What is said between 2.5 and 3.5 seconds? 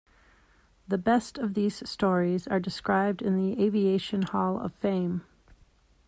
described in